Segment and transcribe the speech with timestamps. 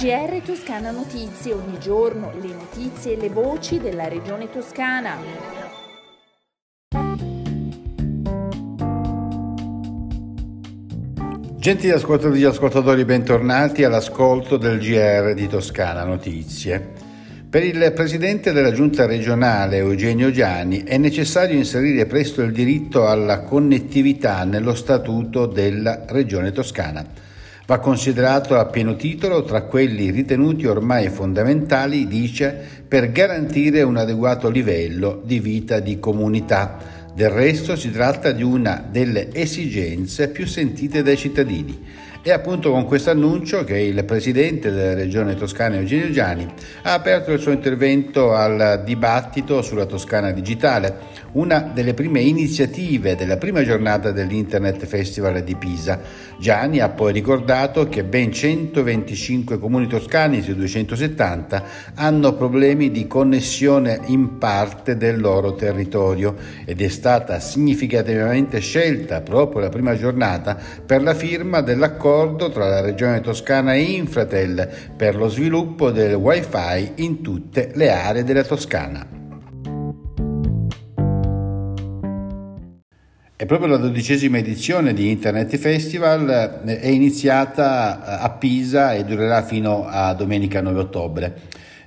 [0.00, 5.14] GR Toscana Notizie, ogni giorno le notizie e le voci della regione toscana.
[11.54, 16.92] Gentili ascoltatori e ascoltatori, bentornati all'ascolto del GR di Toscana Notizie.
[17.50, 23.42] Per il Presidente della Giunta regionale Eugenio Gianni è necessario inserire presto il diritto alla
[23.42, 27.28] connettività nello Statuto della Regione Toscana.
[27.70, 34.50] Va considerato a pieno titolo tra quelli ritenuti ormai fondamentali, dice, per garantire un adeguato
[34.50, 36.78] livello di vita di comunità.
[37.14, 41.78] Del resto si tratta di una delle esigenze più sentite dai cittadini.
[42.22, 46.46] È appunto con questo annuncio che il presidente della regione toscana Eugenio Giani
[46.82, 50.98] ha aperto il suo intervento al dibattito sulla Toscana digitale,
[51.32, 55.98] una delle prime iniziative della prima giornata dell'Internet Festival di Pisa.
[56.38, 61.64] Gianni ha poi ricordato che ben 125 comuni toscani su 270
[61.94, 66.36] hanno problemi di connessione in parte del loro territorio
[66.66, 72.66] ed è stata significativamente scelta proprio la prima giornata per la firma dell'accordo accordo tra
[72.66, 78.42] la Regione Toscana e Infratel per lo sviluppo del Wi-Fi in tutte le aree della
[78.42, 79.06] Toscana.
[83.36, 89.42] E proprio la dodicesima edizione di Internet Festival eh, è iniziata a Pisa e durerà
[89.44, 91.40] fino a domenica 9 ottobre.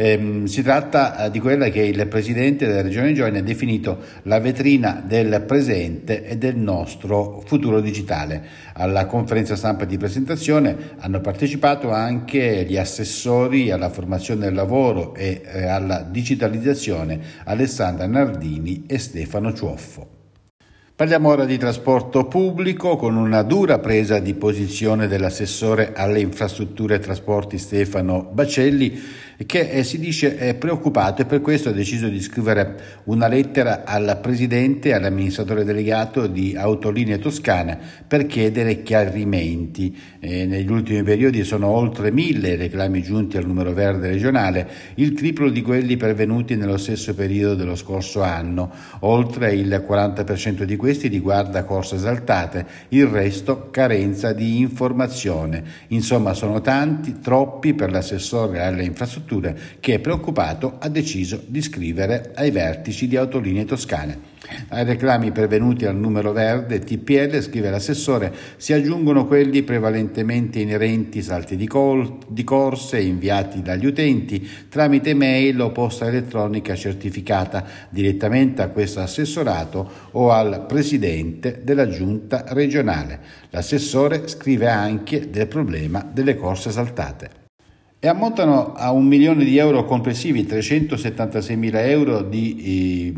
[0.00, 4.38] Ehm, si tratta eh, di quella che il Presidente della Regione Gioia ha definito la
[4.38, 8.40] vetrina del presente e del nostro futuro digitale.
[8.74, 15.42] Alla conferenza stampa di presentazione hanno partecipato anche gli assessori alla formazione del lavoro e
[15.44, 20.17] eh, alla digitalizzazione Alessandra Nardini e Stefano Ciuoffo.
[20.98, 26.98] Parliamo ora di trasporto pubblico con una dura presa di posizione dell'assessore alle infrastrutture e
[26.98, 29.00] trasporti Stefano Bacelli
[29.46, 33.84] che eh, si dice è preoccupato e per questo ha deciso di scrivere una lettera
[33.84, 39.96] al presidente e all'amministratore delegato di Autolinee Toscane per chiedere chiarimenti.
[40.18, 45.48] Eh, negli ultimi periodi sono oltre mille reclami giunti al numero verde regionale, il triplo
[45.50, 48.72] di quelli pervenuti nello stesso periodo dello scorso anno.
[49.00, 55.62] Oltre il 40% di questi riguarda corse esaltate, il resto carenza di informazione.
[55.88, 62.50] Insomma, sono tanti, troppi per l'assessore alle infrastrutture che, preoccupato, ha deciso di scrivere ai
[62.50, 64.36] vertici di Autolinee Toscane.
[64.68, 71.56] Ai reclami pervenuti al numero verde TPL, scrive l'assessore, si aggiungono quelli prevalentemente inerenti salti
[71.56, 78.68] di, col- di corse inviati dagli utenti tramite mail o posta elettronica certificata direttamente a
[78.68, 83.20] questo assessorato o al presidente della giunta regionale.
[83.50, 87.46] L'assessore scrive anche del problema delle corse saltate
[88.00, 93.12] e ammontano a un milione di euro complessivi, 376 mila euro di eh,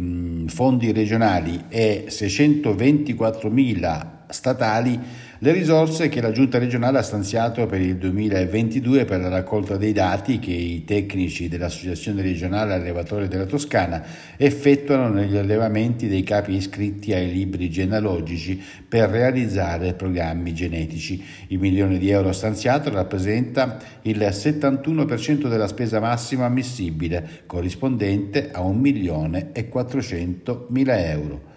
[0.50, 4.99] fondi regionali e 624 mila statali
[5.42, 9.94] le risorse che la Giunta regionale ha stanziato per il 2022 per la raccolta dei
[9.94, 14.04] dati che i tecnici dell'Associazione regionale allevatori della Toscana
[14.36, 21.24] effettuano negli allevamenti dei capi iscritti ai libri genealogici per realizzare programmi genetici.
[21.46, 28.78] Il milione di euro stanziato rappresenta il 71% della spesa massima ammissibile, corrispondente a 1
[28.78, 31.50] milione e 400 mila euro.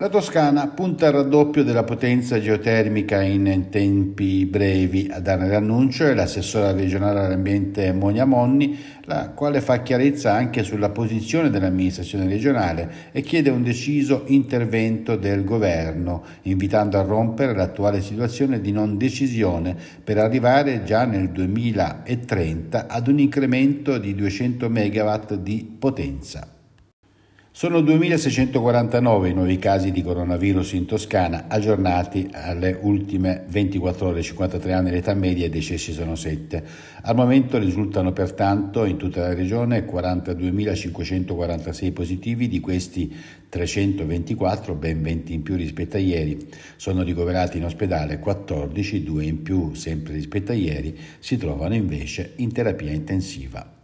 [0.00, 5.08] La Toscana punta al raddoppio della potenza geotermica in tempi brevi.
[5.10, 10.90] A dare l'annuncio è l'assessora regionale all'ambiente Monia Monni, la quale fa chiarezza anche sulla
[10.90, 18.60] posizione dell'amministrazione regionale e chiede un deciso intervento del governo, invitando a rompere l'attuale situazione
[18.60, 25.74] di non decisione per arrivare già nel 2030 ad un incremento di 200 MW di
[25.76, 26.52] potenza.
[27.58, 34.72] Sono 2.649 i nuovi casi di coronavirus in Toscana, aggiornati alle ultime 24 ore, 53
[34.72, 36.62] anni l'età media e decessi sono 7.
[37.02, 43.12] Al momento risultano pertanto in tutta la regione 42.546 positivi, di questi
[43.48, 46.38] 324, ben 20 in più rispetto a ieri,
[46.76, 52.34] sono ricoverati in ospedale 14, 2 in più sempre rispetto a ieri, si trovano invece
[52.36, 53.77] in terapia intensiva.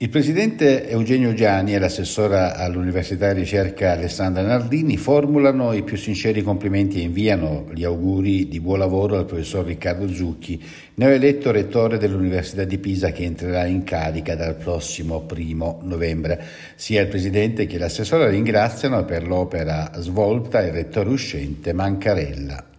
[0.00, 6.40] Il presidente Eugenio Giani e l'assessora all'Università di Ricerca Alessandra Nardini formulano i più sinceri
[6.40, 10.62] complimenti e inviano gli auguri di buon lavoro al professor Riccardo Zucchi,
[10.94, 16.44] neoeletto rettore dell'Università di Pisa che entrerà in carica dal prossimo primo novembre.
[16.76, 22.76] Sia il presidente che l'assessora ringraziano per l'opera svolta il rettore uscente Mancarella.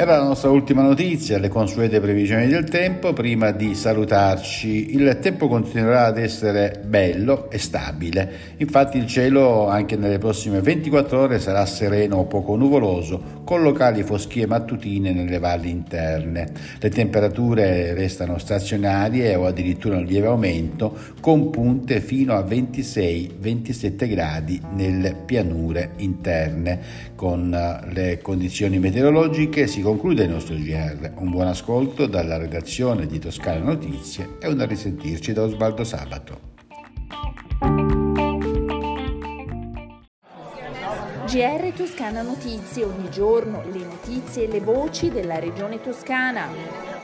[0.00, 3.12] Era la nostra ultima notizia, le consuete previsioni del tempo.
[3.12, 8.32] Prima di salutarci, il tempo continuerà ad essere bello e stabile.
[8.56, 14.02] Infatti il cielo anche nelle prossime 24 ore sarà sereno o poco nuvoloso, con locali
[14.02, 16.48] foschie mattutine nelle valli interne.
[16.78, 24.58] Le temperature restano stazionarie o addirittura in lieve aumento, con punte fino a 26-27 gradi
[24.72, 27.08] nelle pianure interne.
[27.14, 27.50] Con
[27.92, 31.14] le condizioni meteorologiche si conclude il nostro GR.
[31.16, 36.38] Un buon ascolto dalla redazione di Toscana Notizie e un risentirci da Osvaldo Sabato.
[41.26, 46.99] GR Toscana Notizie, ogni giorno le notizie e le voci della regione toscana.